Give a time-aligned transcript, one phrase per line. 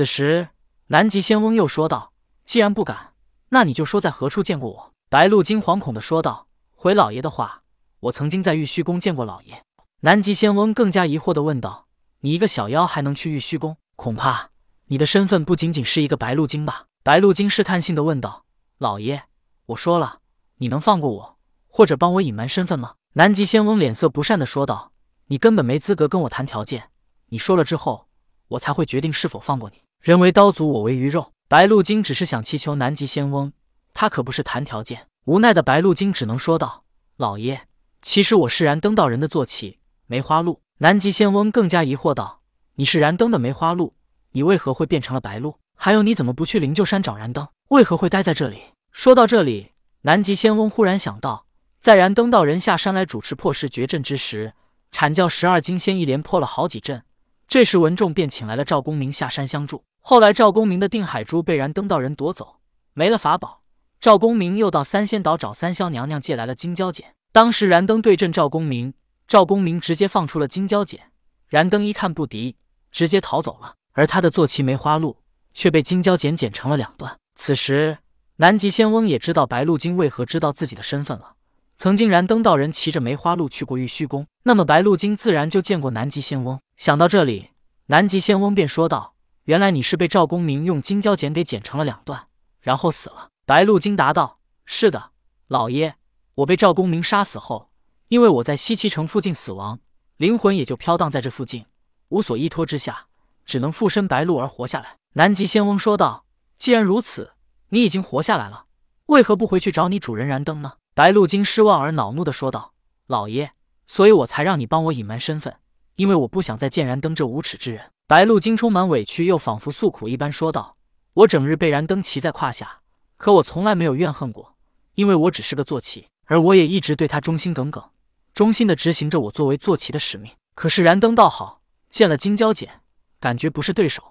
[0.00, 0.48] 此时，
[0.86, 2.14] 南极仙翁又说道
[2.46, 3.12] ：“既然不敢，
[3.50, 7.64] 那你就说在何处见过我。”白鹿精惶恐的说道：“回老爷的话，
[8.00, 9.62] 我曾经在玉虚宫见过老爷。”
[10.00, 11.86] 南极仙翁更加疑惑的问道
[12.20, 13.76] ：“你一个小妖还能去玉虚宫？
[13.94, 14.48] 恐怕
[14.86, 18.46] 你的身份不仅仅是一个白鹿精吧？”白鹿精试探性的问道
[18.80, 19.24] ：“老爷，
[19.66, 20.20] 我说了，
[20.56, 21.38] 你能放过我，
[21.68, 24.92] 或者帮我隐瞒身份吗？”南极仙翁脸色不善的说道
[25.28, 26.88] ：“你根本没资格跟我谈条件，
[27.26, 28.08] 你说了之后，
[28.48, 29.82] 我才会决定是否放过你。
[30.00, 33.52] 人为刀俎，我为鱼肉。”白鹿精只是想祈求南极仙翁，
[33.92, 35.08] 他可不是谈条件。
[35.24, 36.84] 无奈的白鹿精只能说道
[37.18, 37.62] ：“老爷，
[38.02, 42.40] 其实我是燃灯道人的坐骑梅花鹿。”南极仙翁更加疑惑道
[42.76, 43.94] ：“你是燃灯的梅花鹿，
[44.30, 45.56] 你为何会变成了白鹿？
[45.74, 47.48] 还有，你怎么不去灵鹫山找燃灯？
[47.70, 49.72] 为何会待在这里？”说到这里，
[50.02, 51.46] 南极仙翁忽然想到，
[51.80, 54.54] 在燃灯道人下山来主持破石绝阵之时，
[54.92, 57.02] 阐教十二金仙一连破了好几阵。
[57.48, 59.82] 这时文仲便请来了赵公明下山相助。
[60.00, 62.56] 后来，赵公明的定海珠被燃灯道人夺走，
[62.94, 63.62] 没了法宝。
[64.00, 67.14] 赵公明又到三仙岛找三霄娘娘借来了金蛟剪。
[67.32, 68.94] 当时燃灯对阵赵公明，
[69.28, 71.12] 赵公明直接放出了金蛟剪，
[71.48, 72.56] 燃灯一看不敌，
[72.90, 73.74] 直接逃走了。
[73.92, 75.18] 而他的坐骑梅花鹿
[75.52, 77.18] 却被金蛟剪剪成了两段。
[77.34, 77.98] 此时，
[78.36, 81.34] 南极仙翁也知道白鹿精为何知道自己的身份了。
[81.76, 86.58] 曾经燃灯道人骑着梅花鹿去过玉虚宫，那么白鹿精自然就见过南极仙翁。
[86.76, 87.50] 想到这里，
[87.86, 89.14] 南极仙翁便说道。
[89.50, 92.28] 原来你是被赵公明用金蛟剪给剪成了两段，
[92.60, 93.30] 然后死了。
[93.44, 95.10] 白鹿精答道：“是的，
[95.48, 95.96] 老爷，
[96.36, 97.68] 我被赵公明杀死后，
[98.06, 99.80] 因为我在西岐城附近死亡，
[100.18, 101.66] 灵魂也就飘荡在这附近，
[102.10, 103.06] 无所依托之下，
[103.44, 106.24] 只能附身白鹿而活下来。”南极仙翁说道
[106.56, 107.32] ：“既然如此，
[107.70, 108.66] 你已经活下来了，
[109.06, 112.72] 为何不回去找你主人燃灯呢？”白鹿精失望而恼怒的说道
[113.08, 113.50] ：“老爷，
[113.88, 115.56] 所以我才让你帮我隐瞒身份，
[115.96, 120.76] 因为我不想再见燃灯这无耻之人。”白鹿精充满委屈，又仿佛诉苦一般说道
[121.14, 122.80] ：“我整日被燃灯骑在胯下，
[123.16, 124.56] 可我从来没有怨恨过，
[124.96, 127.88] 因为我只是个坐骑，而我也一直对他忠心耿耿，
[128.34, 130.32] 忠心的执行着我作为坐骑的使命。
[130.56, 132.80] 可是燃灯倒好，见了金蛟剪，
[133.20, 134.02] 感觉不是对手，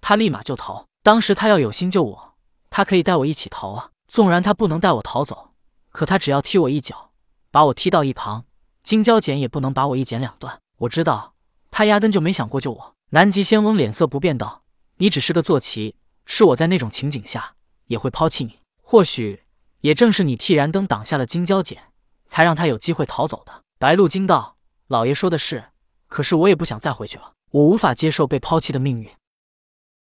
[0.00, 0.86] 他立马就逃。
[1.02, 2.34] 当时他要有心救我，
[2.70, 3.90] 他可以带我一起逃啊！
[4.06, 5.50] 纵然他不能带我逃走，
[5.90, 7.10] 可他只要踢我一脚，
[7.50, 8.44] 把我踢到一旁，
[8.84, 10.60] 金蛟剪也不能把我一剪两断。
[10.76, 11.34] 我知道
[11.72, 14.64] 他压根就没想过救我。”南极仙翁脸色不变道
[14.98, 15.96] ：“你只是个坐骑，
[16.26, 17.54] 是我在那种情景下
[17.86, 18.58] 也会抛弃你。
[18.82, 19.44] 或许
[19.80, 21.84] 也正是你替燃灯挡下了金蛟剪，
[22.26, 24.58] 才让他有机会逃走的。”白鹿惊道
[24.88, 25.70] ：“老爷说的是，
[26.06, 27.32] 可是我也不想再回去了。
[27.52, 29.10] 我无法接受被抛弃的命运，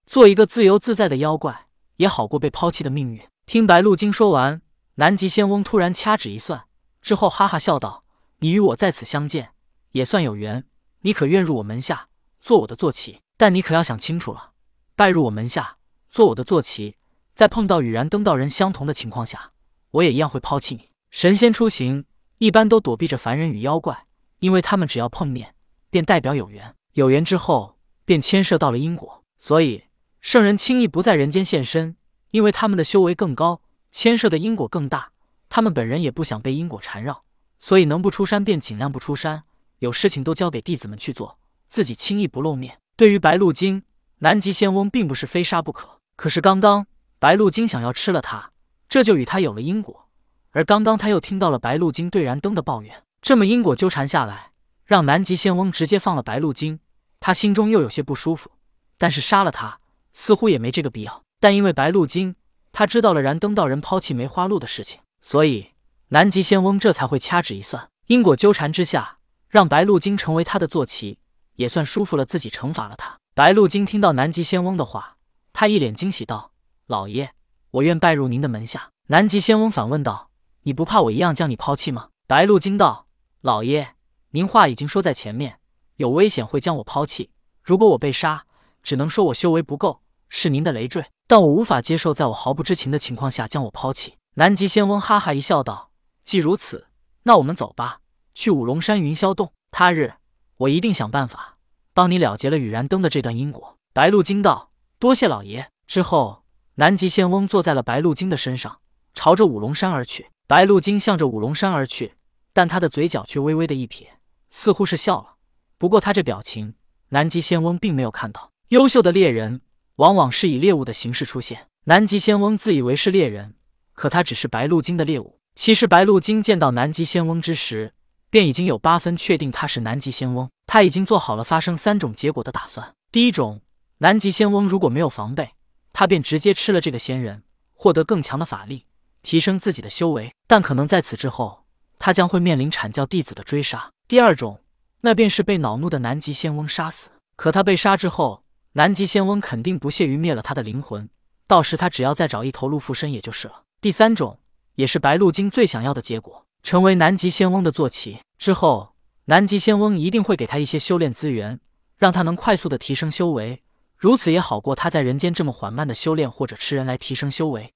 [0.07, 1.67] 做一个自由自在的妖怪
[1.97, 4.63] 也好过被抛弃的命运。”听白鹿精说完，
[4.95, 6.65] 南极仙翁突然掐指一算，
[7.03, 8.03] 之后哈哈笑道
[8.41, 9.51] ：“你与我在此相见，
[9.91, 10.65] 也算有缘。
[11.01, 12.07] 你可愿入我门下？”
[12.45, 14.51] 做我的坐骑，但你可要想清楚了，
[14.95, 15.77] 拜入我门下，
[16.11, 16.95] 做我的坐骑，
[17.33, 19.53] 在碰到与燃灯道人相同的情况下，
[19.89, 20.91] 我也一样会抛弃你。
[21.09, 22.05] 神仙出行
[22.37, 24.05] 一般都躲避着凡人与妖怪，
[24.37, 25.55] 因为他们只要碰面，
[25.89, 29.85] 便代表有缘，有缘之后便牵涉到了因果，所以
[30.21, 31.97] 圣人轻易不在人间现身，
[32.29, 35.09] 因为他们的修为更高，牵涉的因果更大，
[35.49, 37.23] 他们本人也不想被因果缠绕，
[37.57, 39.45] 所以能不出山便尽量不出山，
[39.79, 41.39] 有事情都交给弟子们去做。
[41.75, 42.77] 自己轻易不露面。
[42.95, 43.83] 对于白鹿精，
[44.19, 45.99] 南极仙翁并不是非杀不可。
[46.15, 46.87] 可是刚刚
[47.19, 48.51] 白鹿精想要吃了他，
[48.87, 50.07] 这就与他有了因果。
[50.51, 54.51] 而刚刚他又听到了白鹿精对燃灯的抱怨，这么因果纠缠下来，
[54.85, 56.79] 让南极仙翁直接放了白鹿精，
[57.19, 58.51] 他心中又有些不舒服。
[58.97, 59.81] 但是杀了他
[60.13, 61.23] 似乎也没这个必要。
[61.41, 62.37] 但因为白鹿精，
[62.71, 65.71] 他知道了燃灯道人抛弃梅花鹿的事情，所以
[66.07, 69.17] 南极仙翁这才会掐指一算，因果纠缠之下，
[69.49, 71.19] 让白鹿精成为他的坐骑。
[71.55, 73.17] 也算舒服了自己，惩罚了他。
[73.33, 75.17] 白鹿精听到南极仙翁的话，
[75.51, 76.51] 他一脸惊喜道
[76.87, 77.31] ：“老爷，
[77.71, 80.29] 我愿拜入您的门下。”南极仙翁反问道
[80.63, 83.07] ：“你不怕我一样将你抛弃吗？”白鹿精道
[83.41, 83.95] ：“老爷，
[84.31, 85.59] 您话已经说在前面，
[85.97, 87.29] 有危险会将我抛弃。
[87.61, 88.45] 如果我被杀，
[88.81, 91.05] 只能说我修为不够，是您的累赘。
[91.27, 95.91] 但我无法接受在我毫不知情的情况下将我抛弃。”南极仙翁哈哈一笑道
[96.25, 96.87] ：“既如此，
[97.23, 97.99] 那我们走吧，
[98.33, 99.53] 去五龙山云霄洞。
[99.71, 100.13] 他日。”
[100.57, 101.57] 我一定想办法
[101.93, 103.77] 帮你了结了与燃灯的这段因果。
[103.93, 106.43] 白鹿精道：“多谢老爷。”之后，
[106.75, 108.79] 南极仙翁坐在了白鹿精的身上，
[109.13, 110.29] 朝着五龙山而去。
[110.47, 112.13] 白鹿精向着五龙山而去，
[112.53, 114.19] 但他的嘴角却微微的一撇，
[114.49, 115.35] 似乎是笑了。
[115.77, 116.75] 不过他这表情，
[117.09, 118.51] 南极仙翁并没有看到。
[118.69, 119.61] 优秀的猎人
[119.97, 121.67] 往往是以猎物的形式出现。
[121.85, 123.55] 南极仙翁自以为是猎人，
[123.93, 125.39] 可他只是白鹿精的猎物。
[125.53, 127.93] 其实，白鹿精见到南极仙翁之时，
[128.35, 132.93] 便已经有八分确定他是南极仙翁，他已经做好了发生三种结果的打算。
[133.09, 133.61] 第一种，
[133.99, 135.51] 南极仙翁如果没有防备，
[135.93, 137.43] 他便直接吃了这个仙人，
[137.73, 138.87] 获得更强的法力，
[139.21, 140.33] 提升自己的修为。
[140.47, 141.63] 但可能在此之后，
[141.97, 143.89] 他将会面临阐教弟子的追杀。
[144.05, 144.59] 第二种，
[144.99, 147.07] 那便是被恼怒的南极仙翁杀死。
[147.37, 148.43] 可他被杀之后，
[148.73, 151.09] 南极仙翁肯定不屑于灭了他的灵魂，
[151.47, 153.61] 到时他只要再找一头鹿附身也就是了。
[153.79, 154.37] 第三种，
[154.73, 158.95] 也是白鹿精最想要的结果，成为南极仙翁的坐骑之后，
[159.25, 161.59] 南极仙翁一定会给他一些修炼资源，
[161.97, 163.63] 让他能快速的提升修为。
[163.97, 167.73] 如此也好过他在人间这么缓慢的修炼，或者吃人来提升修为。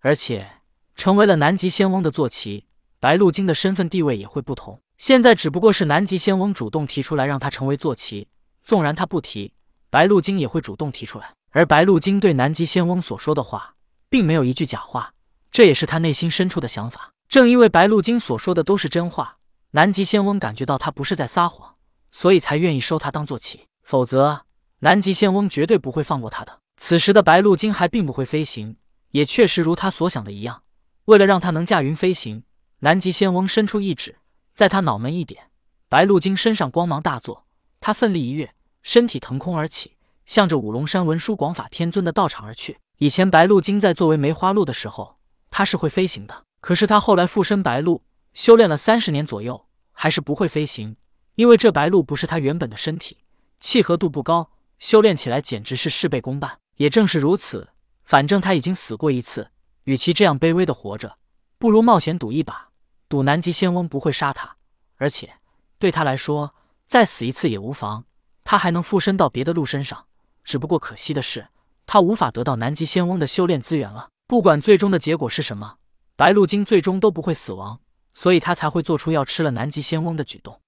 [0.00, 0.48] 而且
[0.94, 2.66] 成为了南极仙翁的坐骑，
[3.00, 4.80] 白鹿精的身份地位也会不同。
[4.98, 8.28] 现在只不过是南极仙翁主动提出来让他成为坐骑，
[8.62, 9.54] 纵然他不提，
[9.90, 11.34] 白鹿精也会主动提出来。
[11.50, 13.74] 而白鹿精对南极仙翁所说的话，
[14.08, 15.12] 并没有一句假话，
[15.50, 17.10] 这也是他内心深处的想法。
[17.28, 19.38] 正因为白鹿精所说的都是真话，
[19.72, 21.74] 南极仙翁感觉到他不是在撒谎，
[22.10, 23.66] 所以才愿意收他当坐骑。
[23.82, 24.46] 否则。
[24.84, 26.58] 南极仙翁绝对不会放过他的。
[26.76, 28.76] 此时的白鹿精还并不会飞行，
[29.12, 30.64] 也确实如他所想的一样。
[31.04, 32.42] 为了让他能驾云飞行，
[32.80, 34.16] 南极仙翁伸出一指，
[34.56, 35.44] 在他脑门一点，
[35.88, 37.46] 白鹿精身上光芒大作，
[37.78, 38.52] 他奋力一跃，
[38.82, 39.96] 身体腾空而起，
[40.26, 42.78] 向着五龙山文殊广法天尊的道场而去。
[42.98, 45.16] 以前白鹿精在作为梅花鹿的时候，
[45.48, 46.42] 他是会飞行的。
[46.60, 48.02] 可是他后来附身白鹿，
[48.34, 50.96] 修炼了三十年左右，还是不会飞行，
[51.34, 53.18] 因为这白鹿不是他原本的身体，
[53.60, 54.50] 契合度不高。
[54.78, 56.58] 修炼起来简直是事倍功半。
[56.76, 57.68] 也正是如此，
[58.02, 59.50] 反正他已经死过一次，
[59.84, 61.18] 与其这样卑微的活着，
[61.58, 62.70] 不如冒险赌一把，
[63.08, 64.56] 赌南极仙翁不会杀他。
[64.96, 65.34] 而且
[65.78, 66.54] 对他来说，
[66.86, 68.04] 再死一次也无妨，
[68.42, 70.06] 他还能附身到别的鹿身上。
[70.42, 71.46] 只不过可惜的是，
[71.86, 74.08] 他无法得到南极仙翁的修炼资源了。
[74.26, 75.76] 不管最终的结果是什么，
[76.16, 77.80] 白鹿精最终都不会死亡，
[78.14, 80.61] 所以他才会做出要吃了南极仙翁的举动。